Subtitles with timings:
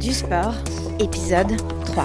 [0.00, 0.54] du sport,
[0.98, 2.04] épisode 3.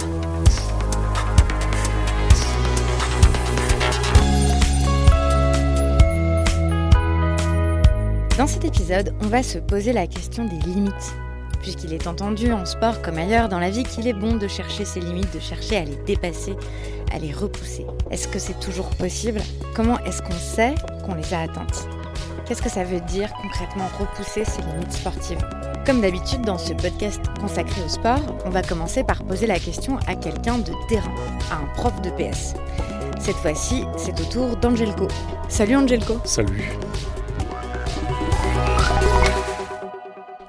[8.38, 11.16] Dans cet épisode, on va se poser la question des limites.
[11.62, 14.84] Puisqu'il est entendu en sport comme ailleurs dans la vie qu'il est bon de chercher
[14.84, 16.56] ses limites, de chercher à les dépasser,
[17.14, 17.86] à les repousser.
[18.12, 19.40] Est-ce que c'est toujours possible?
[19.74, 20.76] Comment est-ce qu'on sait
[21.06, 21.88] qu'on les a atteintes?
[22.46, 25.65] Qu'est-ce que ça veut dire concrètement repousser ses limites sportives?
[25.86, 29.98] Comme d'habitude dans ce podcast consacré au sport, on va commencer par poser la question
[30.08, 31.14] à quelqu'un de terrain,
[31.52, 32.56] à un prof de PS.
[33.20, 35.08] Cette fois-ci, c'est au tour d'Angelco.
[35.48, 36.72] Salut Angelco Salut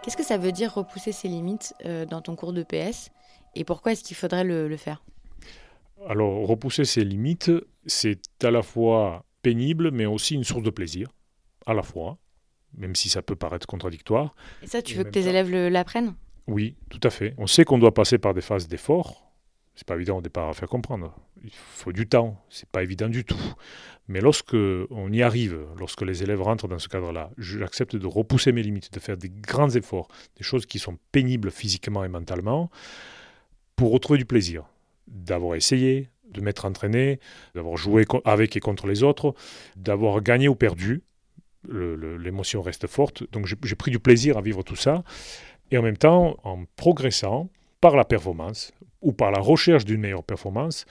[0.03, 3.11] Qu'est-ce que ça veut dire repousser ses limites euh, dans ton cours de PS
[3.55, 5.05] et pourquoi est-ce qu'il faudrait le, le faire?
[6.09, 7.51] Alors, repousser ses limites,
[7.85, 11.09] c'est à la fois pénible, mais aussi une source de plaisir
[11.67, 12.17] à la fois,
[12.77, 14.35] même si ça peut paraître contradictoire.
[14.63, 16.15] Et ça, tu Et veux que tes élèves l'apprennent?
[16.47, 17.35] Oui, tout à fait.
[17.39, 19.23] On sait qu'on doit passer par des phases d'effort.
[19.75, 21.15] C'est pas évident au départ à faire comprendre.
[21.45, 22.43] Il faut du temps.
[22.49, 23.55] C'est pas évident du tout.
[24.09, 28.53] Mais lorsque on y arrive, lorsque les élèves rentrent dans ce cadre-là, j'accepte de repousser
[28.53, 32.71] mes limites, de faire des grands efforts, des choses qui sont pénibles physiquement et mentalement,
[33.75, 34.65] pour retrouver du plaisir,
[35.09, 37.21] d'avoir essayé, de m'être entraîné,
[37.55, 39.35] d'avoir joué avec et contre les autres,
[39.77, 41.03] d'avoir gagné ou perdu.
[41.71, 43.25] L'émotion reste forte.
[43.33, 45.05] Donc j'ai pris du plaisir à vivre tout ça.
[45.71, 47.49] Et en même temps, en progressant
[47.81, 48.73] par la performance
[49.03, 50.87] ou par la recherche d'une meilleure performance,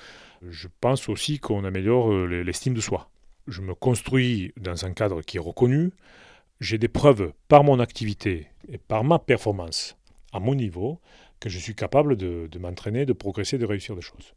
[0.47, 3.09] je pense aussi qu'on améliore euh, l'e- l'estime de soi.
[3.47, 5.91] Je me construis dans un cadre qui est reconnu.
[6.59, 9.97] J'ai des preuves par mon activité et par ma performance
[10.33, 10.99] à mon niveau
[11.39, 14.33] que je suis capable de m'entraîner, de progresser, de réussir des choses.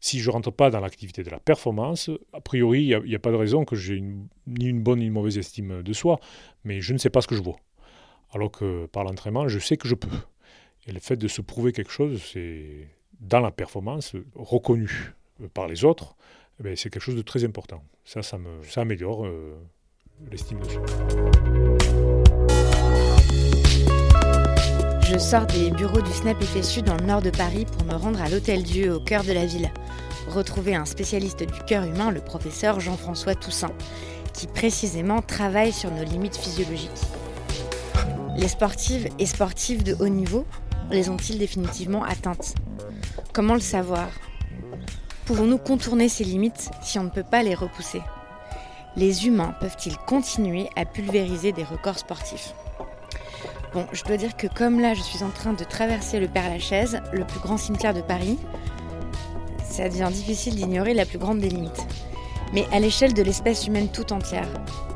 [0.00, 3.18] Si je ne rentre pas dans l'activité de la performance, a priori, il n'y a,
[3.18, 6.20] pas de raison que j'ai ni une bonne ni une mauvaise estime de soi,
[6.64, 7.56] mais je ne sais pas ce que je vaux.
[8.32, 10.16] Alors que par l'entraînement, je sais que je peux.
[10.86, 12.88] Et le fait de se prouver quelque chose, c'est
[13.20, 16.16] dans la performance, reconnu euh, par les autres,
[16.60, 17.82] eh ben, c'est quelque chose de très important.
[18.04, 19.56] Ça, ça, me, ça améliore euh,
[20.30, 20.84] l'estime de soi.
[25.10, 28.20] Je sors des bureaux du SNAP FSU dans le nord de Paris pour me rendre
[28.20, 29.72] à l'Hôtel Dieu au cœur de la ville.
[30.28, 33.72] Retrouver un spécialiste du cœur humain, le professeur Jean-François Toussaint,
[34.34, 36.90] qui précisément travaille sur nos limites physiologiques.
[38.36, 40.44] Les sportives et sportifs de haut niveau
[40.90, 42.54] les ont-ils définitivement atteintes?
[43.32, 44.08] Comment le savoir?
[45.24, 48.02] Pouvons-nous contourner ces limites si on ne peut pas les repousser?
[48.94, 52.52] Les humains peuvent-ils continuer à pulvériser des records sportifs?
[53.74, 57.02] Bon, je dois dire que comme là, je suis en train de traverser le Père-Lachaise,
[57.12, 58.38] le plus grand cimetière de Paris,
[59.62, 61.86] ça devient difficile d'ignorer la plus grande des limites.
[62.54, 64.48] Mais à l'échelle de l'espèce humaine tout entière,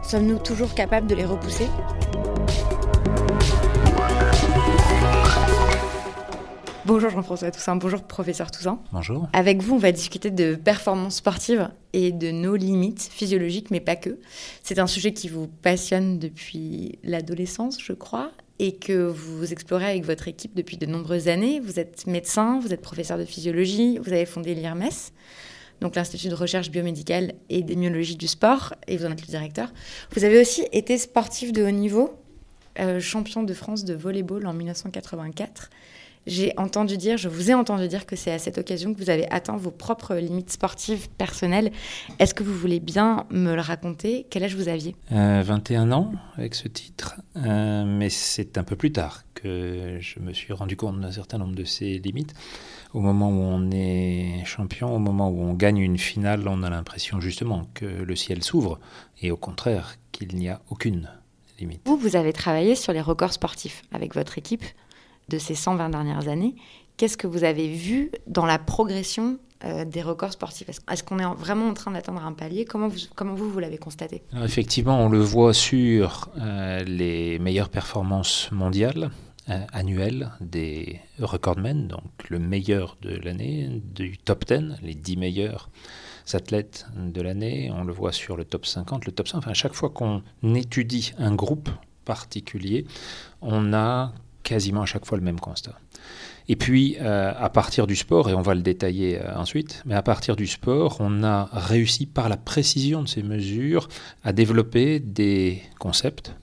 [0.02, 1.66] sommes-nous toujours capables de les repousser?
[6.86, 8.80] Bonjour Jean-François Toussaint, bonjour professeur Toussaint.
[8.90, 9.28] Bonjour.
[9.34, 13.96] Avec vous, on va discuter de performance sportive et de nos limites physiologiques, mais pas
[13.96, 14.18] que.
[14.62, 20.04] C'est un sujet qui vous passionne depuis l'adolescence, je crois, et que vous explorez avec
[20.04, 21.58] votre équipe depuis de nombreuses années.
[21.58, 25.10] Vous êtes médecin, vous êtes professeur de physiologie, vous avez fondé l'IRMES,
[25.80, 29.72] donc l'Institut de recherche biomédicale et d'immunologie du sport, et vous en êtes le directeur.
[30.12, 32.14] Vous avez aussi été sportif de haut niveau,
[32.78, 35.68] euh, champion de France de volleyball en 1984.
[36.26, 39.10] J'ai entendu dire, je vous ai entendu dire que c'est à cette occasion que vous
[39.10, 41.72] avez atteint vos propres limites sportives personnelles.
[42.20, 44.26] Est-ce que vous voulez bien me le raconter?
[44.30, 44.94] Quel âge vous aviez?
[45.10, 50.20] Euh, 21 ans avec ce titre, euh, mais c'est un peu plus tard que je
[50.20, 52.34] me suis rendu compte d'un certain nombre de ces limites.
[52.94, 56.70] Au moment où on est champion, au moment où on gagne une finale, on a
[56.70, 58.78] l'impression justement que le ciel s'ouvre
[59.20, 61.08] et au contraire qu'il n'y a aucune
[61.58, 61.80] limite.
[61.86, 64.64] Vous, vous avez travaillé sur les records sportifs avec votre équipe
[65.32, 66.54] de ces 120 dernières années.
[66.96, 70.68] Qu'est-ce que vous avez vu dans la progression euh, des records sportifs?
[70.68, 72.64] Est-ce qu'on est en- vraiment en train d'atteindre un palier?
[72.64, 74.22] Comment vous, comment vous, vous l'avez constaté?
[74.44, 79.10] Effectivement, on le voit sur euh, les meilleures performances mondiales
[79.48, 85.70] euh, annuelles des recordmen, donc le meilleur de l'année, du top 10, les 10 meilleurs
[86.34, 87.70] athlètes de l'année.
[87.74, 89.38] On le voit sur le top 50, le top 100.
[89.38, 90.22] Enfin, à chaque fois qu'on
[90.54, 91.70] étudie un groupe
[92.04, 92.84] particulier,
[93.40, 95.78] on a quasiment à chaque fois le même constat.
[96.48, 99.94] Et puis, euh, à partir du sport, et on va le détailler euh, ensuite, mais
[99.94, 103.88] à partir du sport, on a réussi par la précision de ces mesures
[104.24, 106.34] à développer des concepts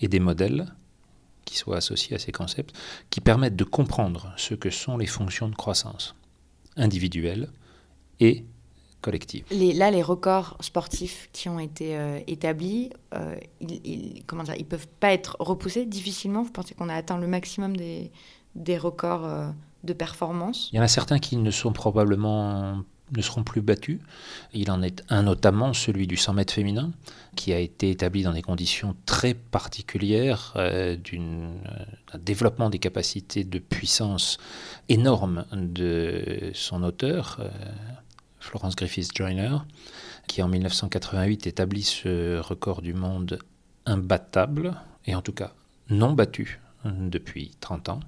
[0.00, 0.66] et des modèles
[1.44, 2.74] qui soient associés à ces concepts,
[3.10, 6.14] qui permettent de comprendre ce que sont les fonctions de croissance
[6.76, 7.50] individuelles
[8.20, 8.46] et
[9.50, 14.54] Les- là, les records sportifs qui ont été euh, établis, euh, ils, ils- comment dire,
[14.56, 16.42] ils peuvent pas être repoussés difficilement.
[16.42, 18.10] Vous pensez qu'on a atteint le maximum des,
[18.54, 19.50] des records euh,
[19.84, 20.70] de performance?
[20.72, 22.82] Il y en a certains qui ne sont probablement
[23.14, 24.00] ne seront plus battus.
[24.54, 26.92] Il en est un notamment, celui du 100 mètres féminin,
[27.36, 33.58] qui a été établi dans des conditions très particulières, euh, d'un développement des capacités de
[33.58, 34.38] puissance
[34.88, 37.38] énorme de son auteur,
[38.42, 39.56] Florence Griffiths Joyner,
[40.26, 43.38] qui en 1988 établit ce record du monde
[43.86, 44.74] imbattable,
[45.06, 45.52] et en tout cas
[45.88, 48.00] non battu depuis 30 ans.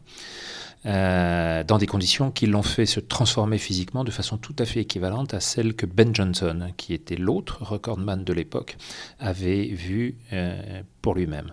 [0.87, 4.81] Euh, dans des conditions qui l'ont fait se transformer physiquement de façon tout à fait
[4.81, 8.77] équivalente à celle que Ben Johnson, qui était l'autre recordman de l'époque,
[9.19, 11.53] avait vu euh, pour lui-même.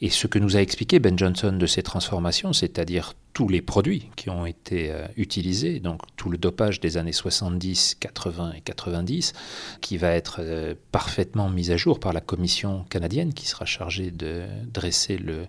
[0.00, 4.08] Et ce que nous a expliqué Ben Johnson de ces transformations, c'est-à-dire tous les produits
[4.16, 9.34] qui ont été euh, utilisés, donc tout le dopage des années 70, 80 et 90,
[9.82, 14.10] qui va être euh, parfaitement mis à jour par la commission canadienne qui sera chargée
[14.10, 15.46] de dresser le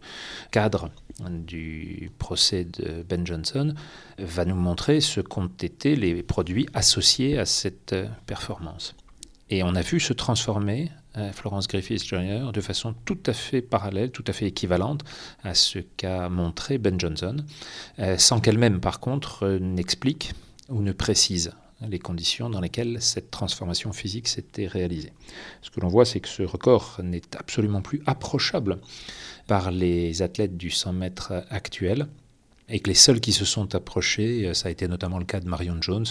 [0.51, 0.89] cadre
[1.29, 3.73] du procès de Ben Johnson,
[4.17, 8.95] va nous montrer ce qu'ont été les produits associés à cette euh, performance.
[9.49, 10.91] Et on a vu se transformer
[11.33, 12.51] Florence Griffiths Jr.
[12.53, 15.03] de façon tout à fait parallèle, tout à fait équivalente
[15.43, 17.37] à ce qu'a montré Ben Johnson,
[17.99, 20.33] euh, sans qu'elle-même, par contre, n'explique
[20.69, 21.51] ou ne précise
[21.87, 25.13] les conditions dans lesquelles cette transformation physique s'était réalisée.
[25.61, 28.79] Ce que l'on voit, c'est que ce record n'est absolument plus approchable
[29.47, 32.07] par les athlètes du 100 mètres actuels
[32.69, 35.39] et que les seuls qui se sont approchés, euh, ça a été notamment le cas
[35.39, 36.05] de Marion Jones,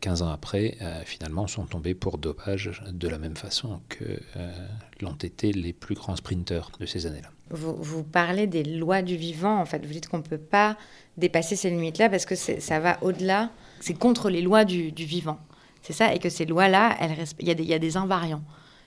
[0.00, 4.04] 15 ans après, euh, finalement sont tombés pour dopage de la même façon que
[4.36, 4.52] euh,
[5.00, 7.30] l'ont été les plus grands sprinteurs de ces années-là.
[7.50, 10.76] Vous, parlez des lois du vivant, en fait, vous dites qu'on ne peut pas
[11.16, 15.40] dépasser ces limites-là parce que ça va au-delà, c'est contre les lois du, vivant.
[15.82, 16.96] C'est ça, et que ces lois-là,
[17.40, 18.42] il y, y, a des invariants.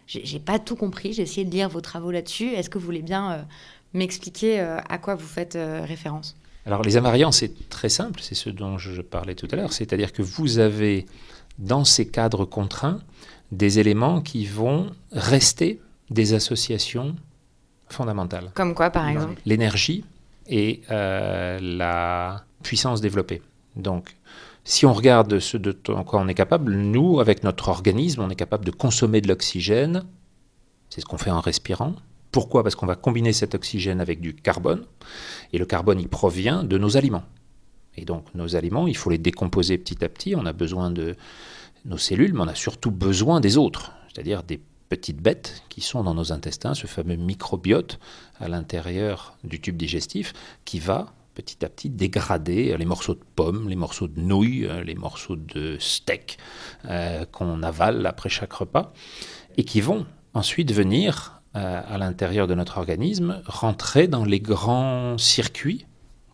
[0.08, 2.54] J'ai pas tout compris, j'ai essayé de lire vos travaux là-dessus.
[2.54, 3.46] Est-ce que vous voulez bien
[3.94, 6.38] m'expliquer à quoi vous faites référence?
[6.66, 10.14] Alors les invariants, c'est très simple, c'est ce dont je parlais tout à l'heure, c'est-à-dire
[10.14, 11.06] que vous avez
[11.60, 13.00] dans ces cadres contraints
[13.52, 17.16] des éléments qui vont rester des associations
[17.90, 18.52] fondamentales.
[18.54, 20.04] Comme quoi, par exemple L'énergie
[20.48, 23.42] et euh, la puissance développée.
[23.76, 24.16] Donc,
[24.64, 28.36] si on regarde ce de quoi on est capable, nous, avec notre organisme, on est
[28.36, 30.04] capable de consommer de l'oxygène.
[30.90, 31.96] C'est ce qu'on fait en respirant.
[32.34, 32.64] Pourquoi?
[32.64, 34.86] Parce qu'on va combiner cet oxygène avec du carbone,
[35.54, 37.24] et le carbone, il provient de nos aliments.
[37.96, 41.16] Et donc nos aliments, il faut les décomposer petit à petit, on a besoin de
[41.86, 44.60] nos cellules, mais on a surtout besoin des autres, c'est-à-dire des
[44.90, 48.00] petites bêtes qui sont dans nos intestins, ce fameux microbiote
[48.40, 50.34] à l'intérieur du tube digestif,
[50.66, 54.96] qui va petit à petit dégrader les morceaux de pommes, les morceaux de nouilles, les
[54.96, 56.40] morceaux de steak
[56.86, 58.92] euh, qu'on avale après chaque repas,
[59.56, 65.86] et qui vont ensuite venir à l'intérieur de notre organisme rentrer dans les grands circuits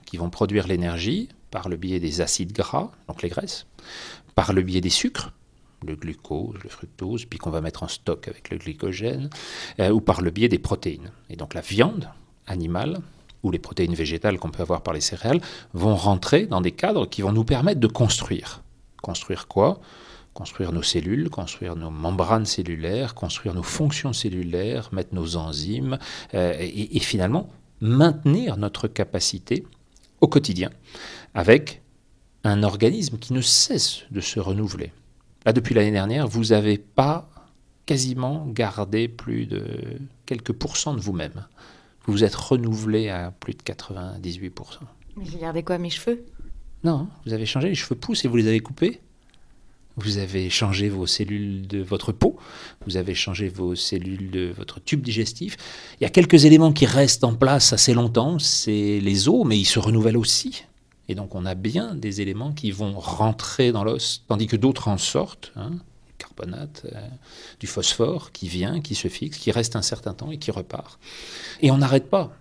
[0.06, 3.66] qui vont produire l'énergie par le biais des acides gras, donc les graisses,
[4.36, 5.32] par le biais des sucres,
[5.86, 9.30] le glucose, le fructose, puis qu'on va mettre en stock avec le glycogène,
[9.80, 11.12] euh, ou par le biais des protéines.
[11.30, 12.10] Et donc la viande
[12.48, 13.00] animale
[13.44, 15.42] ou les protéines végétales qu'on peut avoir par les céréales
[15.74, 18.62] vont rentrer dans des cadres qui vont nous permettre de construire.
[19.02, 19.80] Construire quoi?
[20.34, 25.98] Construire nos cellules, construire nos membranes cellulaires, construire nos fonctions cellulaires, mettre nos enzymes,
[26.34, 27.50] euh, et, et, finalement
[27.82, 29.66] maintenir notre capacité
[30.22, 30.70] au quotidien
[31.34, 31.82] avec
[32.44, 34.92] un organisme qui ne cesse de se renouveler.
[35.46, 37.30] Là, depuis l'année dernière, vous n'avez pas
[37.86, 39.64] quasiment gardé plus de
[40.26, 41.48] quelques pourcents de vous-même.
[42.06, 44.52] Vous vous êtes renouvelé à plus de 98%.
[45.18, 46.26] Mais j'ai gardé quoi, mes cheveux?
[46.84, 49.02] Non, vous avez changé, les cheveux poussent et vous les avez coupés?
[50.04, 52.38] Vous avez changé vos cellules de votre peau,
[52.86, 55.58] vous avez changé vos cellules de votre tube digestif.
[56.00, 59.58] Il y a quelques éléments qui restent en place assez longtemps, c'est les os, mais
[59.58, 60.64] ils se renouvellent aussi.
[61.08, 64.88] Et donc on a bien des éléments qui vont rentrer dans l'os, tandis que d'autres
[64.88, 65.52] en sortent.
[65.56, 67.08] Hein, du carbonate, euh,
[67.60, 71.00] du phosphore qui vient, qui se fixe, qui reste un certain temps et qui repart.
[71.62, 72.32] Et on n'arrête pas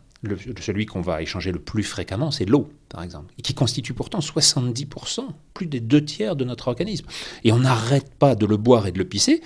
[0.61, 4.19] celui qu'on va échanger le plus fréquemment, c'est l'eau, par exemple, et qui constitue pourtant
[4.19, 5.21] 70%,
[5.55, 7.07] plus des deux tiers de notre organisme.
[7.45, 9.43] Et on n'arrête pas de le boire et de le pisser,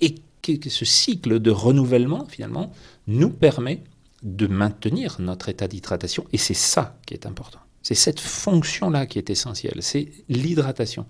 [0.00, 2.72] et que ce cycle de renouvellement, finalement,
[3.06, 3.84] nous permet
[4.22, 7.60] de maintenir notre état d'hydratation, et c'est ça qui est important.
[7.82, 11.06] C'est cette fonction-là qui est essentielle, c'est l'hydratation.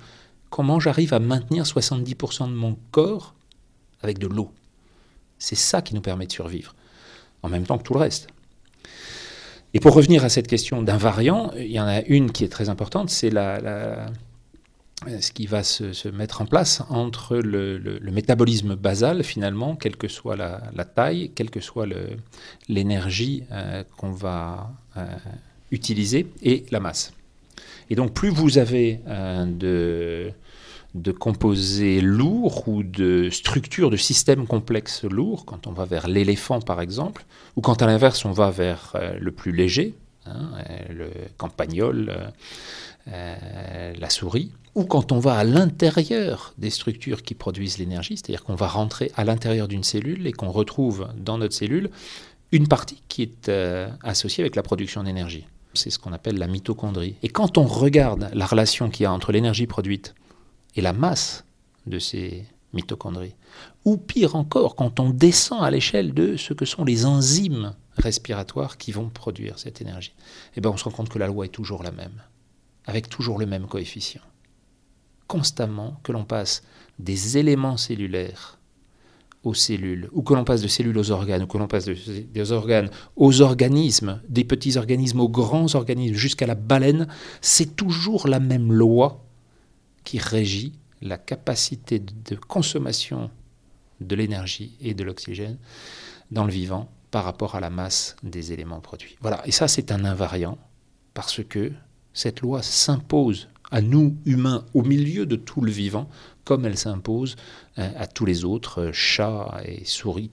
[0.50, 3.34] Comment j'arrive à maintenir 70% de mon corps
[4.02, 4.52] avec de l'eau?
[5.38, 6.74] C'est ça qui nous permet de survivre,
[7.42, 8.28] en même temps que tout le reste.
[9.72, 12.68] Et pour revenir à cette question d'invariant, il y en a une qui est très
[12.68, 14.08] importante, c'est la,
[15.06, 20.36] ce qui va se, mettre en place entre le, métabolisme basal, finalement, quelle que soit
[20.36, 21.86] la, taille, quelle que soit
[22.68, 25.06] l'énergie euh, qu'on va euh,
[25.70, 27.12] utiliser, et la masse.
[27.88, 30.30] Et donc plus vous avez de,
[30.94, 36.60] de composés lourds ou de structures de systèmes complexes lourds, quand on va vers l'éléphant
[36.60, 37.24] par exemple,
[37.56, 39.94] ou quand à l'inverse on va vers le plus léger,
[40.26, 40.50] hein,
[40.90, 42.32] le campagnol,
[43.06, 48.54] la souris, ou quand on va à l'intérieur des structures qui produisent l'énergie, c'est-à-dire qu'on
[48.54, 51.90] va rentrer à l'intérieur d'une cellule et qu'on retrouve dans notre cellule
[52.52, 55.46] une partie qui est euh, associée avec la production d'énergie.
[55.74, 57.14] C'est ce qu'on appelle la mitochondrie.
[57.22, 60.14] Et quand on regarde la relation qu'il y a entre l'énergie produite
[60.76, 61.44] et la masse
[61.86, 63.34] de ces mitochondries,
[63.84, 68.78] ou pire encore, quand on descend à l'échelle de ce que sont les enzymes respiratoires
[68.78, 70.14] qui vont produire cette énergie,
[70.56, 72.22] eh bien on se rend compte que la loi est toujours la même,
[72.86, 74.22] avec toujours le même coefficient.
[75.26, 76.62] Constamment que l'on passe
[76.98, 78.58] des éléments cellulaires
[79.42, 82.52] aux cellules, ou que l'on passe de cellules aux organes, ou que l'on passe des
[82.52, 87.08] organes aux organismes, des petits organismes aux grands organismes, jusqu'à la baleine,
[87.40, 89.24] c'est toujours la même loi
[90.04, 93.30] qui régit la capacité de consommation
[94.00, 95.58] de l'énergie et de l'oxygène
[96.30, 99.16] dans le vivant par rapport à la masse des éléments produits.
[99.20, 100.58] Voilà, et ça c'est un invariant,
[101.14, 101.72] parce que
[102.12, 106.08] cette loi s'impose à nous, humains, au milieu de tout le vivant,
[106.44, 107.36] comme elle s'impose
[107.78, 110.30] euh, à tous les autres, euh, chats et souris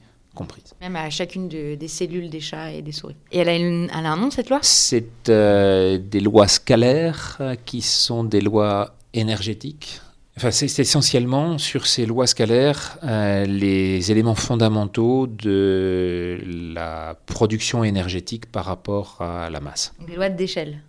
[0.82, 3.15] Même à chacune des cellules des chats et des souris.
[3.32, 4.60] Et elle a, elle a un nom, cette loi?
[4.62, 10.01] C'est euh, des lois scalaires qui sont des lois énergétiques.
[10.38, 16.39] Enfin, c'est essentiellement sur ces lois scalaires les éléments fondamentaux de
[16.75, 19.96] la production énergétique par rapport à la masse.
[20.06, 20.82] Des lois d'échelle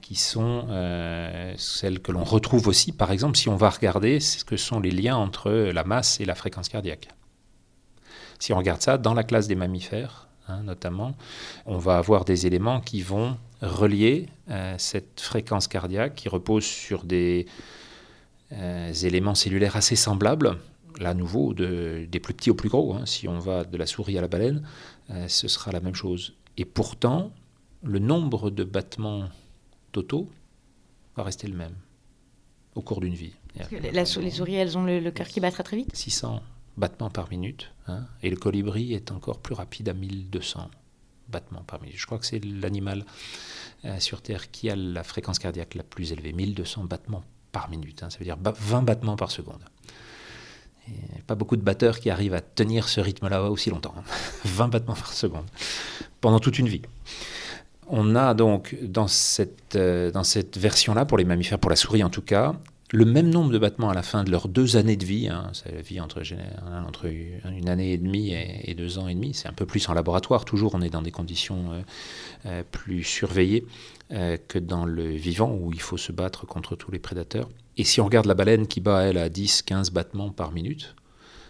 [0.00, 4.44] qui sont euh, celles que l'on retrouve aussi, par exemple, si on va regarder ce
[4.44, 7.08] que sont les liens entre la masse et la fréquence cardiaque.
[8.44, 11.16] Si on regarde ça dans la classe des mammifères, hein, notamment,
[11.64, 17.04] on va avoir des éléments qui vont relier euh, cette fréquence cardiaque qui repose sur
[17.04, 17.46] des
[18.52, 20.58] euh, éléments cellulaires assez semblables,
[21.00, 22.92] là à nouveau de, des plus petits aux plus gros.
[22.92, 23.06] Hein.
[23.06, 24.62] si on va de la souris à la baleine,
[25.26, 26.34] ce sera la même chose.
[26.58, 27.32] Et pourtant,
[27.82, 29.30] le nombre de battements
[29.92, 30.28] totaux
[31.16, 31.76] va rester le même
[32.74, 33.32] au cours d'une vie.
[33.70, 36.42] les souris, elles ont le, cœur qui bat très, très vite 600
[36.76, 37.72] battements par minute.
[37.86, 40.70] Hein, et le colibri est encore plus rapide à 1200
[41.28, 41.96] battements par minute.
[41.98, 43.04] Je crois que c'est l'animal
[43.84, 48.02] euh, sur Terre qui a la fréquence cardiaque la plus élevée, 1200 battements par minute.
[48.02, 49.64] Hein, ça veut dire 20 battements par seconde.
[50.88, 53.94] Et pas beaucoup de batteurs qui arrivent à tenir ce rythme-là aussi longtemps.
[54.44, 54.68] 20 hein.
[54.72, 55.46] battements par seconde
[56.20, 56.82] pendant toute une vie.
[57.86, 62.02] On a donc dans cette, euh, dans cette version-là, pour les mammifères, pour la souris
[62.02, 62.54] en tout cas,
[62.94, 65.28] le même nombre de battements à la fin de leurs deux années de vie.
[65.28, 66.22] Hein, c'est la vie entre,
[66.86, 69.34] entre, une année et demie et, deux ans et demi.
[69.34, 70.44] C'est un peu plus en laboratoire.
[70.44, 71.82] Toujours, on est dans des conditions euh,
[72.46, 73.66] euh, plus surveillées
[74.48, 77.48] que dans le vivant où il faut se battre contre tous les prédateurs.
[77.76, 80.94] Et si on regarde la baleine qui bat, elle, à 10-15 battements par minute,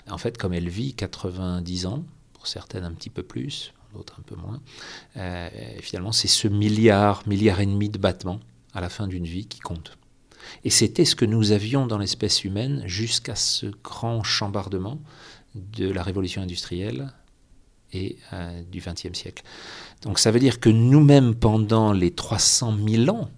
[0.09, 4.23] en fait, comme elle vit 90 ans, pour certaines un petit peu plus, d'autres un
[4.23, 4.63] peu moins.
[5.19, 8.41] Euh, finalement, c'est ce milliard, milliard et demi de battements
[8.73, 9.99] à la fin d'une vie qui compte.
[10.65, 15.01] Et c'était ce que nous avions dans l'espèce humaine jusqu'à ce grand chambardement
[15.55, 17.13] de la révolution industrielle
[17.93, 19.45] et euh, du XXe siècle.
[20.03, 23.31] Donc ça veut dire que nous-mêmes, pendant les 300 000 ans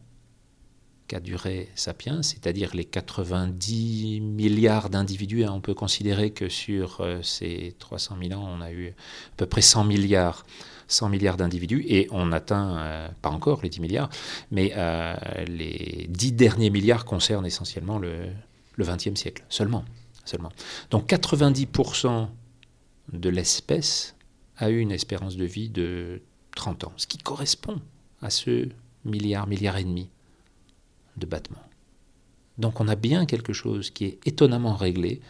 [1.06, 5.44] qu'a duré Sapiens, c'est-à-dire les 90 milliards d'individus.
[5.44, 9.36] Hein, on peut considérer que sur euh, ces 300 000 ans, on a eu à
[9.36, 10.44] peu près 100 milliards.
[10.88, 14.08] 100 milliards d'individus et on atteint, euh, pas encore les 10 milliards,
[14.50, 15.14] mais euh,
[15.46, 18.26] les 10 derniers milliards concernent essentiellement le,
[18.76, 19.84] le 20e siècle, seulement,
[20.24, 20.50] seulement.
[20.90, 22.28] Donc 90%
[23.12, 24.14] de l'espèce
[24.58, 26.22] a eu une espérance de vie de
[26.54, 27.80] 30 ans, ce qui correspond
[28.22, 28.68] à ce
[29.04, 30.08] milliard, milliard et demi
[31.16, 31.62] de battements.
[32.58, 35.20] Donc on a bien quelque chose qui est étonnamment réglé,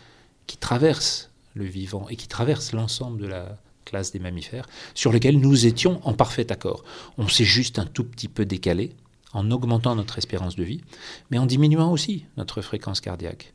[0.47, 5.41] qui traverse le vivant et qui traverse l'ensemble de la classe des mammifères, sur lequel
[5.41, 6.85] nous étions en parfait accord.
[7.17, 8.93] On s'est juste un tout petit peu décalé
[9.33, 10.83] en augmentant notre espérance de vie,
[11.31, 13.55] mais en diminuant aussi notre fréquence cardiaque.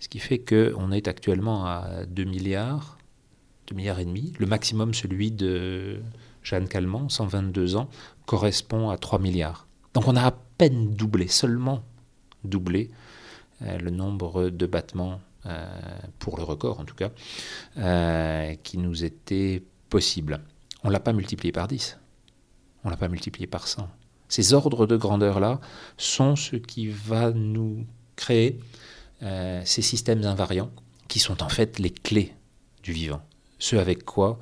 [0.00, 2.98] Ce qui fait qu'on est actuellement à 2 milliards,
[3.68, 4.32] 2 milliards et demi.
[4.38, 6.00] Le maximum, celui de
[6.42, 7.88] Jeanne Calment, 122 ans,
[8.26, 9.66] correspond à 3 milliards.
[9.94, 11.82] Donc on a à peine doublé, seulement
[12.44, 12.90] doublé
[13.62, 15.20] euh, le nombre de battements,
[16.18, 17.10] pour le record en tout cas,
[17.78, 20.40] euh, qui nous était possible.
[20.82, 21.98] On ne l'a pas multiplié par 10,
[22.84, 23.88] on ne l'a pas multiplié par 100.
[24.28, 25.60] Ces ordres de grandeur-là
[25.96, 27.86] sont ce qui va nous
[28.16, 28.60] créer
[29.64, 30.70] ces systèmes invariants
[31.08, 32.34] qui sont en fait les clés
[32.82, 33.22] du vivant.
[33.58, 34.38] Ce avec quoi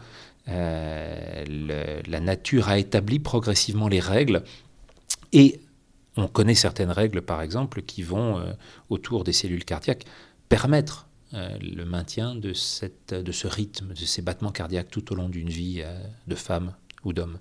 [0.46, 4.42] la nature a établi progressivement les règles
[5.32, 5.60] et
[6.16, 8.52] On connaît certaines règles, par exemple, qui vont, euh,
[8.90, 10.04] autour des cellules cardiaques,
[10.52, 15.14] permettre euh, le maintien de, cette, de ce rythme, de ces battements cardiaques tout au
[15.14, 17.38] long d'une vie euh, de femme ou d'homme.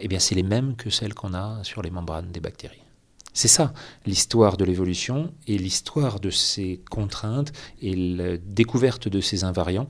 [0.00, 2.84] eh bien, c'est les mêmes que celles qu'on a sur les membranes des bactéries.
[3.32, 3.72] C'est ça
[4.06, 9.88] l'histoire de l'évolution et l'histoire de ces contraintes et la découverte de ces invariants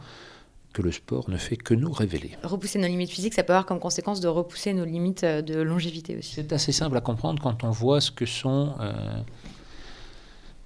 [0.72, 2.30] que le sport ne fait que nous révéler.
[2.42, 5.60] Repousser nos limites physiques, ça peut avoir comme conséquence de repousser nos limites euh, de
[5.60, 6.32] longévité aussi.
[6.34, 8.92] C'est assez simple à comprendre quand on voit ce que sont euh,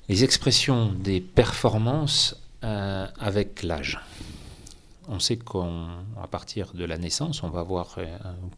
[0.09, 4.01] les expressions des performances euh, avec l'âge.
[5.09, 7.99] On sait qu'à partir de la naissance, on va avoir,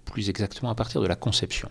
[0.07, 1.69] plus exactement à partir de la conception,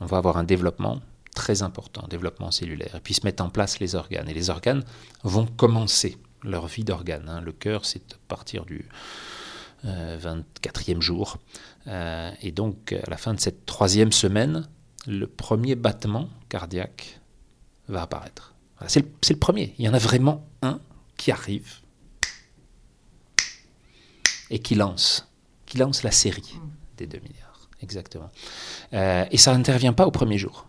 [0.00, 1.00] on va avoir un développement
[1.34, 4.28] très important, développement cellulaire, et puis se mettent en place les organes.
[4.28, 4.84] Et les organes
[5.24, 7.28] vont commencer leur vie d'organe.
[7.28, 7.40] Hein.
[7.40, 8.88] Le cœur, c'est à partir du
[9.84, 11.38] 24e euh, jour.
[11.86, 14.68] Euh, et donc, à la fin de cette troisième semaine,
[15.06, 17.20] le premier battement cardiaque
[17.88, 18.54] va apparaître.
[18.86, 19.74] C'est, le, premier.
[19.78, 20.80] Il y en a vraiment un
[21.16, 21.76] qui arrive
[24.50, 25.28] et qui lance,
[25.66, 26.54] qui lance la série
[26.96, 27.68] des 2 milliards.
[27.82, 28.30] Exactement.
[28.92, 30.66] Euh, et ça n'intervient pas au premier jour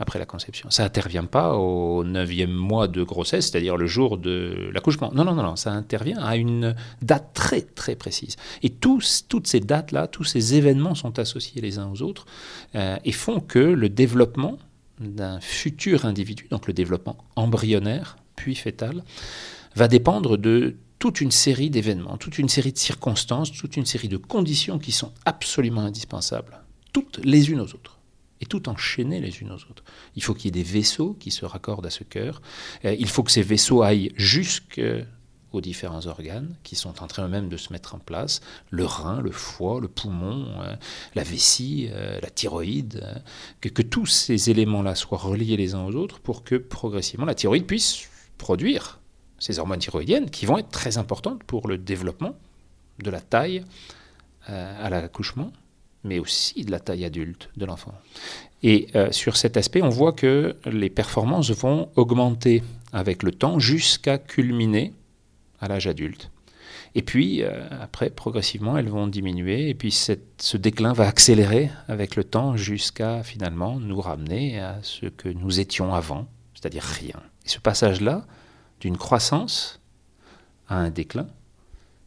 [0.00, 0.70] après la conception.
[0.70, 5.12] Ça n'intervient pas au neuvième mois de grossesse, c'est-à-dire le jour de l'accouchement.
[5.14, 8.36] Non, non, non, non, ça intervient à une date très, très précise.
[8.62, 12.24] Et toutes ces dates-là, tous ces événements sont associés les uns aux autres
[12.74, 14.58] euh, et font que le développement
[15.00, 19.02] d'un futur individu, donc le développement embryonnaire, puis fœtal,
[19.74, 24.08] va dépendre de toute une série d'événements, toute une série de circonstances, toute une série
[24.08, 26.60] de conditions qui sont absolument indispensables,
[26.92, 27.98] toutes les unes aux autres
[28.42, 29.84] et tout enchaîner les unes aux autres.
[30.16, 32.40] Il faut qu'il y ait des vaisseaux qui se raccordent à ce cœur.
[32.84, 34.12] Euh, il faut que ces vaisseaux aillent
[35.50, 38.40] jusqu'aux différents organes qui sont en train eux-mêmes de se mettre en place,
[38.70, 40.76] le rein, le foie, le poumon, euh,
[41.14, 43.02] la vessie, euh, la thyroïde,
[43.60, 47.34] que, que, tous ces éléments-là soient reliés les uns aux autres pour que progressivement la
[47.34, 48.08] thyroïde puisse
[48.38, 49.00] produire
[49.38, 52.36] ces hormones thyroïdiennes qui vont être très importantes pour le développement
[53.02, 53.64] de la taille
[54.46, 55.52] à l'accouchement
[56.04, 57.92] mais aussi de la taille adulte de l'enfant.
[58.62, 63.58] Et euh, sur cet aspect, on voit que les performances vont augmenter avec le temps
[63.58, 64.92] jusqu'à culminer
[65.60, 66.30] à l'âge adulte.
[66.94, 72.16] Et puis, euh, après, progressivement, elles vont diminuer, et puis ce déclin va accélérer avec
[72.16, 77.22] le temps jusqu'à finalement nous ramener à ce que nous étions avant, c'est-à-dire rien.
[77.46, 78.26] Et ce passage-là,
[78.80, 79.80] d'une croissance
[80.68, 81.28] à un déclin,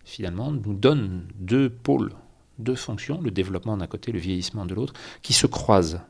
[0.03, 2.13] finalement, nous donne deux pôles
[2.59, 6.01] deux fonctions, le développement d'un côté, le vieillissement de l'autre, qui se croisent.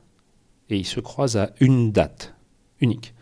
[0.69, 2.35] Et ils se croisent à une date
[2.79, 3.12] unique,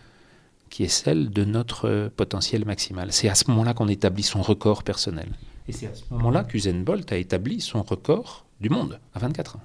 [0.71, 3.12] qui est celle de notre potentiel maximal.
[3.12, 5.27] C'est à ce moment-là qu'on établit son record personnel.
[5.67, 9.57] Et c'est à ce moment-là qu'Usain Bolt a établi son record du monde, à 24
[9.57, 9.62] ans.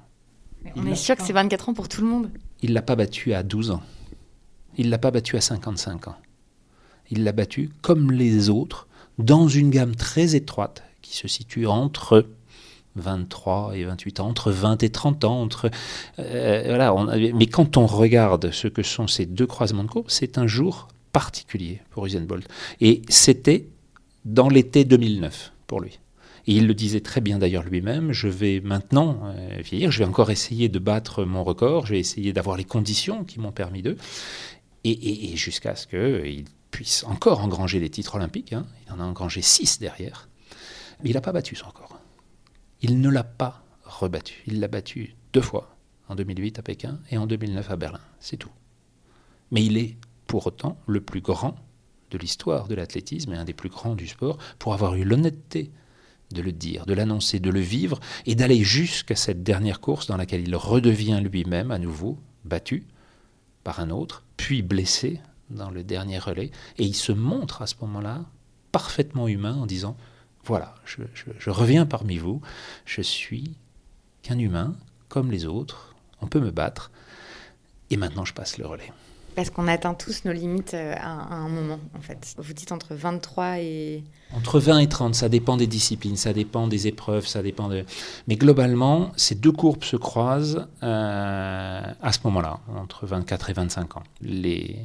[0.74, 2.30] on est sûr que c'est 24 ans pour tout le monde.
[2.60, 3.82] Il ne l'a pas battu à 12 ans.
[4.76, 6.16] Il ne l'a pas battu à 55 ans.
[7.10, 8.88] Il l'a battu comme les autres,
[9.18, 12.26] dans une gamme très étroite qui se situe entre
[12.96, 15.70] 23 et 28 ans, entre 20 et 30 ans, entre
[16.18, 16.92] euh, voilà.
[17.32, 20.88] mais quand on regarde ce que sont ces deux croisements de courbe, c'est un jour
[21.16, 22.46] particulier pour Usain Bolt.
[22.82, 23.70] Et c'était
[24.26, 25.98] dans l'été 2009 pour lui.
[26.46, 30.04] Et il le disait très bien d'ailleurs lui-même, je vais maintenant euh, vieillir, je vais
[30.04, 33.80] encore essayer de battre mon record, je vais essayer d'avoir les conditions qui m'ont permis
[33.80, 33.96] d'eux,
[34.84, 38.66] et, jusqu'à ce qu'il puisse encore engranger les titres olympiques, hein.
[38.86, 40.28] il en a engrangé six derrière,
[41.02, 41.98] mais il n'a pas battu son record.
[42.82, 44.42] Il ne l'a pas rebattu.
[44.46, 45.74] Il l'a battu deux fois,
[46.08, 48.00] en 2008 à Pékin et en 2009 à Berlin.
[48.20, 48.52] C'est tout.
[49.50, 51.56] Mais il est pour autant le plus grand
[52.10, 55.70] de l'histoire de l'athlétisme et un des plus grands du sport pour avoir eu l'honnêteté
[56.32, 60.16] de le dire, de l'annoncer, de le vivre et d'aller jusqu'à cette dernière course dans
[60.16, 62.84] laquelle il redevient lui-même à nouveau battu
[63.64, 66.50] par un autre, puis blessé dans le dernier relais.
[66.78, 68.24] Et il se montre à ce moment-là
[68.72, 69.96] parfaitement humain en disant
[70.44, 72.40] voilà, je, reviens parmi vous,
[72.84, 73.56] je suis
[74.22, 74.76] qu'un humain,
[75.08, 76.92] comme les autres, on peut me battre,
[77.90, 78.92] et maintenant je passe le relais.
[79.36, 82.34] Parce qu'on atteint tous nos limites euh, à, un moment, en fait.
[82.38, 84.02] Vous dites entre 23 et...
[84.34, 87.84] Entre 20 et 30, ça dépend des disciplines, ça dépend des épreuves, ça dépend de...
[88.28, 93.98] Mais globalement, ces deux courbes se croisent euh, à ce moment-là, entre 24 et 25
[93.98, 94.02] ans.
[94.22, 94.78] Les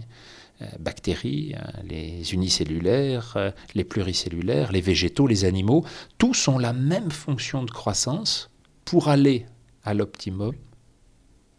[0.61, 1.55] euh, bactéries,
[1.87, 5.85] les unicellulaires, les pluricellulaires, les végétaux, les animaux,
[6.17, 8.49] tous ont la même fonction de croissance
[8.83, 9.45] pour aller
[9.85, 10.53] à l'optimum,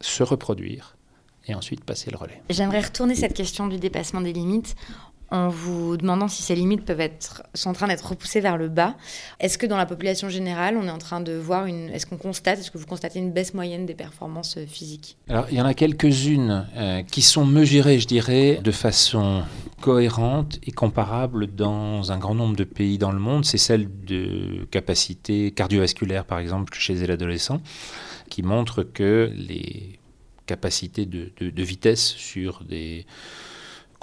[0.02, 0.94] se reproduire
[1.46, 2.42] et ensuite passer le relais.
[2.50, 4.76] J'aimerais retourner cette question du dépassement des limites
[5.33, 8.68] en vous demandant si ces limites peuvent être, sont en train d'être repoussées vers le
[8.68, 8.94] bas.
[9.40, 11.88] Est-ce que dans la population générale, on est en train de voir une.
[11.88, 15.16] Est-ce qu'on constate, est-ce que vous constatez une baisse moyenne des performances physiques?
[15.31, 19.42] Alors, il y en a quelques-unes euh, qui sont mesurées, je dirais, de façon
[19.81, 23.46] cohérente et comparable dans un grand nombre de pays dans le monde.
[23.46, 27.62] C'est celle de capacité cardiovasculaire, par exemple, chez les adolescents,
[28.28, 29.98] qui montre que les
[30.46, 33.07] capacités de, de vitesse sur des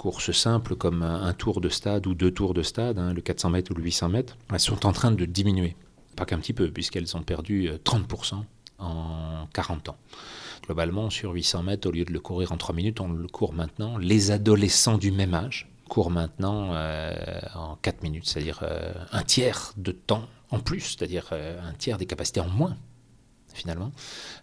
[0.00, 3.50] courses simples comme un, tour de stade ou deux tours de stade, hein, le 400
[3.50, 5.76] mètres ou le 800 mètres, elles sont en train de diminuer.
[6.16, 8.36] Pas qu'un petit peu, puisqu'elles ont perdu 30% euh,
[8.78, 9.98] en 40 ans.
[10.64, 13.52] Globalement, sur 800 mètres, au lieu de le courir en 3 minutes, on le court
[13.52, 13.98] maintenant.
[13.98, 17.14] Les adolescents du même âge courent maintenant euh,
[17.54, 22.06] en 4 minutes, c'est-à-dire euh, un tiers de temps en plus, c'est-à-dire un tiers des
[22.06, 22.76] capacités en moins,
[23.52, 23.92] finalement,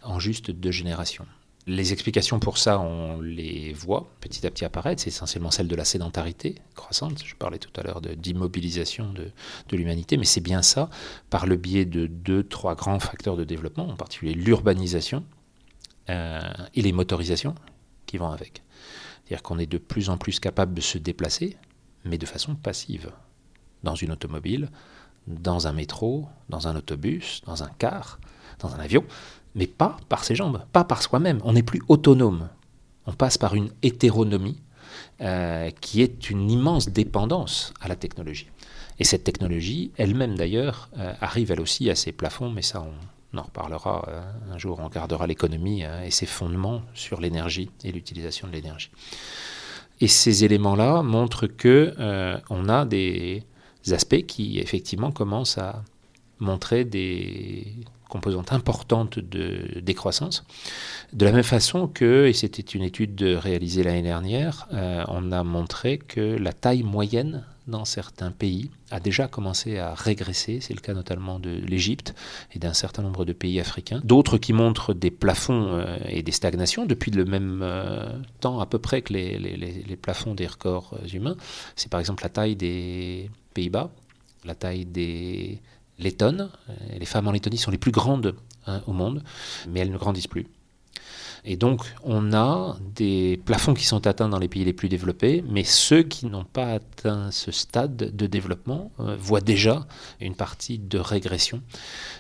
[0.04, 1.26] en juste deux générations.
[1.70, 5.02] Les explications pour ça, on les voit petit à petit apparaître.
[5.02, 7.22] C'est essentiellement celle de la sédentarité croissante.
[7.26, 9.32] Je parlais tout à l'heure d'immobilisation de,
[9.68, 10.90] de l'humanité, mais c'est bien ça,
[11.30, 15.26] par le biais de deux, trois grands facteurs de développement, en particulier l'urbanisation
[16.10, 16.40] euh,
[16.74, 17.54] et les motorisations
[18.06, 18.64] qui vont avec.
[19.26, 21.58] C'est-à-dire qu'on est de plus en plus capable de se déplacer,
[22.06, 23.12] mais de façon passive,
[23.84, 24.70] dans une automobile,
[25.28, 28.22] dans un métro, dans un autobus, dans un car,
[28.60, 29.04] dans un avion
[29.58, 31.42] mais pas par ses jambes, pas par soi-même.
[31.44, 32.48] On n'est plus autonome.
[33.08, 34.62] On passe par une hétéronomie
[35.22, 38.48] euh, qui est une immense dépendance à la technologie.
[39.00, 42.86] Et cette technologie, elle-même d'ailleurs, euh, arrive elle aussi à ses plafonds, mais ça
[43.34, 47.92] on en reparlera euh, un jour, on regardera l'économie et ses fondements sur l'énergie et
[47.92, 48.92] l'utilisation de l'énergie.
[50.00, 51.96] Et ces éléments-là montrent que
[52.52, 53.44] on a des
[53.90, 55.84] aspects qui effectivement commencent à
[56.40, 57.74] montrer des
[58.08, 60.44] composante importante de décroissance.
[61.14, 65.44] De la même façon que, et c'était une étude réalisée l'année dernière, euh, on a
[65.44, 70.60] montré que la taille moyenne dans certains pays a déjà commencé à régresser.
[70.62, 72.16] C'est le cas notamment de l'Égypte
[72.54, 74.00] et d'un certain nombre de pays africains.
[74.06, 78.66] D'autres qui montrent des plafonds euh, et des stagnations depuis le même euh, temps à
[78.66, 81.36] peu près que les, les, les plafonds des records humains.
[81.76, 83.92] C'est par exemple la taille des Pays-Bas,
[84.46, 85.60] la taille des
[86.00, 86.48] Euh,
[87.00, 89.24] les femmes en Lettonie sont les plus grandes hein, au monde,
[89.68, 90.48] mais elles ne grandissent plus.
[91.46, 95.44] Et donc, on a des plafonds qui sont atteints dans les pays les plus développés,
[95.48, 99.88] mais ceux qui n'ont pas atteint ce stade de développement euh, voient déjà
[100.20, 101.62] une partie de régression.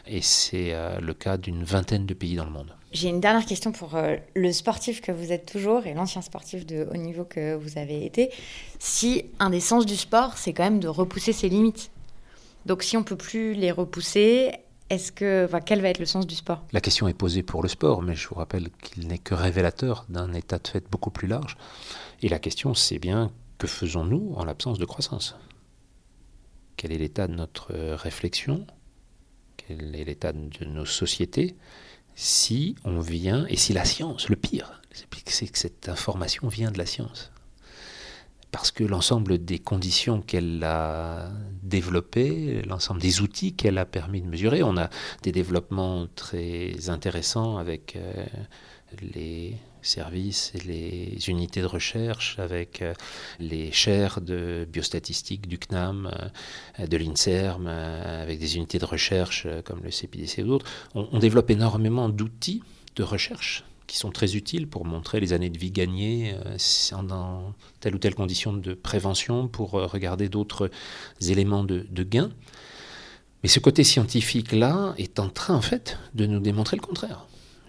[0.05, 2.73] Et c'est euh, le cas d'une vingtaine de pays dans le monde.
[2.93, 3.97] J'ai une dernière question pour
[4.33, 8.05] le sportif que vous êtes toujours et l'ancien sportif de haut niveau que vous avez
[8.05, 8.31] été.
[8.79, 11.91] Si un des sens du sport, c'est quand même de repousser ses limites,
[12.67, 14.51] donc si on peut plus les repousser,
[14.89, 16.63] est-ce que, quel va être le sens du sport?
[16.71, 20.05] La question est posée pour le sport, mais je vous rappelle qu'il n'est que révélateur
[20.09, 21.57] d'un état de fait beaucoup plus large.
[22.21, 25.35] Et la question, c'est bien que faisons-nous en l'absence de croissance?
[26.75, 28.67] Quel est l'état de notre réflexion?
[29.55, 31.55] Quel est l'état de nos sociétés?
[32.15, 34.81] Si on vient, et si la science, le pire,
[35.25, 37.31] c'est que cette information vient de la science
[38.51, 41.29] parce que l'ensemble des conditions qu'elle a
[41.63, 44.89] développées, l'ensemble des outils qu'elle a permis de mesurer, on a
[45.23, 48.25] des développements très intéressants avec euh,
[49.13, 52.93] les services et les unités de recherche, avec euh,
[53.39, 56.09] les chaires de biostatistique du CNAM,
[56.79, 60.65] euh, de l'INSERM, avec des unités de recherche comme le CPDC ou d'autres.
[60.95, 62.63] on développe énormément d'outils
[62.95, 67.53] de recherche qui sont très utiles pour montrer les années de vie gagnées euh, dans
[67.79, 70.69] telle ou telle condition de prévention, pour euh, regarder d'autres
[71.21, 72.29] éléments de, de gain.
[73.43, 77.25] Mais ce côté scientifique-là est en train, en fait, de nous démontrer le contraire.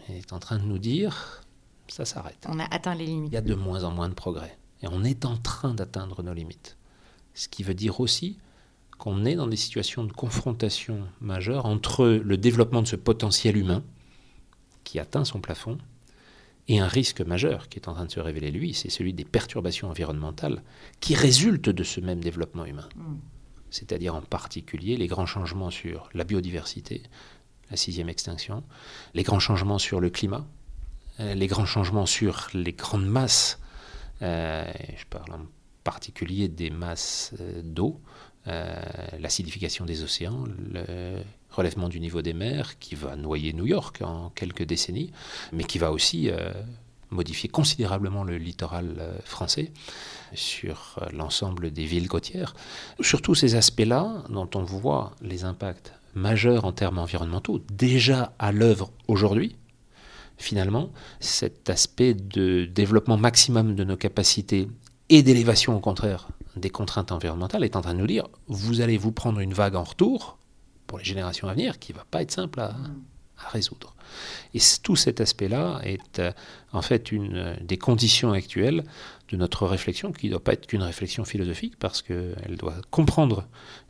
[0.08, 1.42] Il est en train de nous dire,
[1.86, 2.46] ça s'arrête.
[2.48, 3.32] On a atteint les limites.
[3.32, 4.58] Il y a de moins en moins de progrès.
[4.82, 6.76] Et on est en train d'atteindre nos limites.
[7.34, 8.38] Ce qui veut dire aussi
[8.98, 13.82] qu'on est dans des situations de confrontation majeure entre le développement de ce potentiel humain,
[14.84, 15.78] qui atteint son plafond,
[16.68, 19.24] et un risque majeur qui est en train de se révéler, lui, c'est celui des
[19.24, 20.62] perturbations environnementales
[21.00, 22.88] qui résultent de ce même développement humain.
[22.94, 23.16] Mm.
[23.70, 27.02] C'est-à-dire en particulier les grands changements sur la biodiversité,
[27.70, 28.62] la sixième extinction,
[29.14, 30.46] les grands changements sur le climat,
[31.20, 33.58] euh, les grands changements sur les grandes masses,
[34.22, 35.46] euh, je parle en
[35.84, 38.00] particulier des masses euh, d'eau,
[39.18, 44.30] l'acidification des océans, le relèvement du niveau des mers qui va noyer New York en
[44.30, 45.10] quelques décennies,
[45.52, 46.52] mais qui va aussi euh,
[47.10, 49.72] modifier considérablement le littoral euh, français
[50.34, 52.54] sur euh, l'ensemble des villes côtières.
[53.00, 58.52] Sur tous ces aspects-là, dont on voit les impacts majeurs en termes environnementaux, déjà à
[58.52, 59.56] l'œuvre aujourd'hui,
[60.36, 64.68] finalement, cet aspect de développement maximum de nos capacités
[65.08, 68.98] et d'élévation au contraire des contraintes environnementales est en train de nous dire vous allez
[68.98, 70.38] vous prendre une vague en retour
[70.86, 72.74] pour les générations à venir qui va pas être simple à,
[73.38, 73.94] à résoudre.
[74.54, 76.32] Et tout cet aspect-là est euh,
[76.72, 78.84] en fait une euh, des conditions actuelles
[79.28, 83.46] de notre réflexion, qui ne doit pas être qu'une réflexion philosophique, parce qu'elle doit comprendre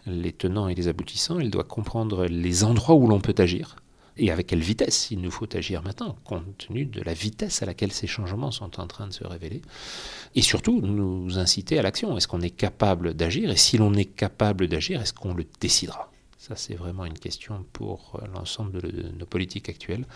[0.06, 3.76] les tenants et les aboutissants, elle doit comprendre les endroits où l'on peut agir,
[4.18, 7.66] et avec quelle vitesse il nous faut agir maintenant, compte tenu de la vitesse à
[7.66, 9.62] laquelle ces changements sont en train de se révéler,
[10.34, 12.16] et surtout nous inciter à l'action.
[12.16, 16.10] Est-ce qu'on est capable d'agir, et si l'on est capable d'agir, est-ce qu'on le décidera?
[16.36, 20.06] Ça, c'est vraiment une question pour euh, l'ensemble de nos politiques actuelles,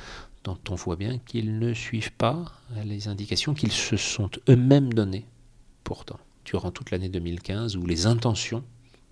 [0.45, 2.45] dont on voit bien qu'ils ne suivent pas
[2.85, 5.27] les indications qu'ils se sont eux-mêmes données,
[5.85, 8.65] pourtant, durant toute l'année 2015, où les intentions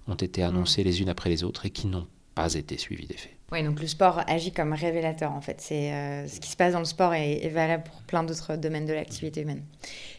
[0.08, 0.86] ont été annoncées mm.
[0.86, 3.36] les unes après les autres et qui n'ont pas été suivies des faits.
[3.52, 5.60] Oui, donc le sport agit comme révélateur en fait.
[5.60, 8.86] C'est euh, ce qui se passe dans le sport est, valable pour plein d'autres domaines
[8.86, 9.64] de l'activité humaine.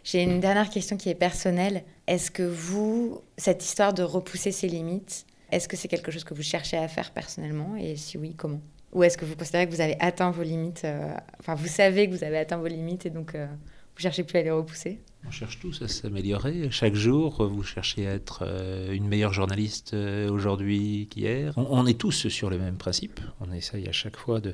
[0.04, 1.84] J'ai une dernière question qui est personnelle.
[2.08, 6.34] Est-ce que vous, cette histoire de repousser ses limites, est-ce que c'est quelque chose que
[6.34, 7.76] vous cherchez à faire personnellement?
[7.78, 8.62] Et si oui, comment?
[8.92, 12.10] Ou est-ce que vous considérez que vous avez atteint vos limites euh, Enfin, vous savez
[12.10, 15.00] que vous avez atteint vos limites et donc euh, vous cherchez plus à les repousser?
[15.26, 16.70] On cherche tous à s'améliorer.
[16.72, 21.54] Chaque jour, vous cherchez à être euh, une meilleure journaliste aujourd'hui qu'hier.
[21.58, 23.20] On, est tous sur le même principe.
[23.40, 24.54] On essaye à chaque fois de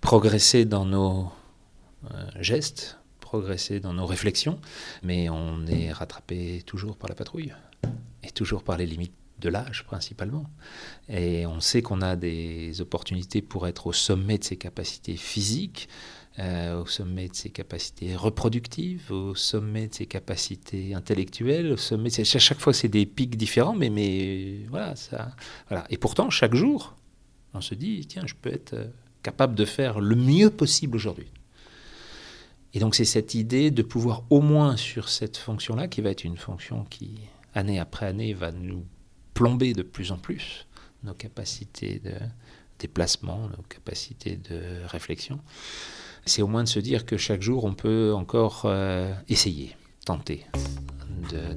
[0.00, 1.30] progresser dans nos
[2.40, 4.58] gestes, progresser dans nos réflexions,
[5.02, 7.52] mais on est rattrapé toujours par la patrouille
[8.22, 10.46] et toujours par les limites de l'âge principalement.
[11.08, 15.88] Et on sait qu'on a des opportunités pour être au sommet de ses capacités physiques,
[16.38, 22.10] euh, au sommet de ses capacités reproductives, au sommet de ses capacités intellectuelles, au sommet.
[22.10, 24.60] De chaque fois, c'est des pics différents, mais.
[24.68, 24.94] Voilà.
[25.90, 26.94] Et pourtant, chaque jour,
[27.54, 28.86] on se dit tiens, je peux être euh,
[29.22, 31.32] capable de faire le mieux possible aujourd'hui.
[32.74, 36.24] Et donc, c'est cette idée de pouvoir, au moins sur cette fonction-là, qui va être
[36.24, 37.18] une fonction qui,
[37.54, 38.84] année après année, va nous
[39.34, 40.66] plomber de plus en plus
[41.02, 42.14] nos capacités de
[42.78, 45.40] déplacement, nos capacités de réflexion.
[46.26, 50.46] C'est au moins de se dire que chaque jour, on peut encore euh, essayer, tenter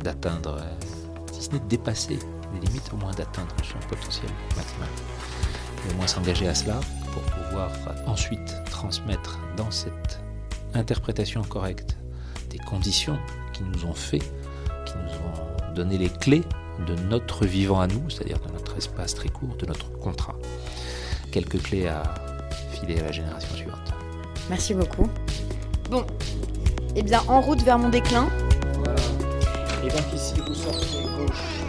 [0.03, 0.85] d'atteindre, euh,
[1.31, 2.19] si ce n'est de dépasser
[2.53, 4.89] les limites, au moins d'atteindre son potentiel maximal.
[5.87, 6.79] Et au moins s'engager à cela
[7.13, 7.71] pour pouvoir
[8.05, 10.19] ensuite transmettre dans cette
[10.73, 11.97] interprétation correcte
[12.49, 13.17] des conditions
[13.53, 16.43] qui nous ont fait, qui nous ont donné les clés
[16.85, 20.35] de notre vivant à nous, c'est-à-dire de notre espace très court, de notre contrat.
[21.31, 22.03] Quelques clés à
[22.73, 23.93] filer à la génération suivante.
[24.51, 25.07] Merci beaucoup.
[25.89, 26.05] Bon,
[26.97, 28.27] eh bien, en route vers mon déclin.
[28.83, 28.99] Voilà.
[29.81, 31.61] Et donc ici, vous sortez gauche.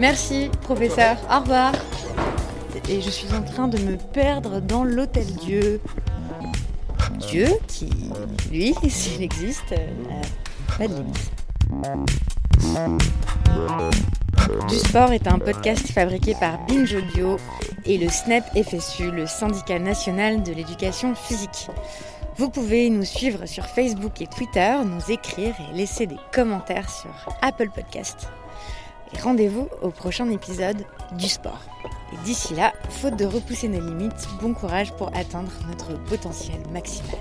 [0.00, 1.18] Merci, professeur.
[1.30, 1.72] Au revoir.
[2.88, 5.82] Et je suis en train de me perdre dans l'hôtel Dieu.
[7.28, 7.90] Dieu qui,
[8.50, 11.30] lui, s'il existe, n'a pas de limite.
[14.70, 17.36] Du sport est un podcast fabriqué par Binge Audio
[17.86, 21.68] et le SNEP FSU, le syndicat national de l'éducation physique.
[22.36, 27.10] Vous pouvez nous suivre sur Facebook et Twitter, nous écrire et laisser des commentaires sur
[27.42, 28.28] Apple Podcast.
[29.22, 30.84] Rendez-vous au prochain épisode
[31.18, 31.60] du sport.
[32.12, 37.18] Et d'ici là, faute de repousser nos limites, bon courage pour atteindre notre potentiel maximal.